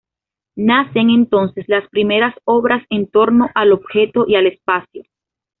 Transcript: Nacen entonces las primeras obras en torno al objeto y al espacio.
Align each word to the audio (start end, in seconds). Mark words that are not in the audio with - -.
Nacen 0.55 1.11
entonces 1.11 1.65
las 1.67 1.87
primeras 1.89 2.33
obras 2.43 2.83
en 2.89 3.05
torno 3.05 3.51
al 3.53 3.71
objeto 3.71 4.25
y 4.27 4.33
al 4.33 4.47
espacio. 4.47 5.03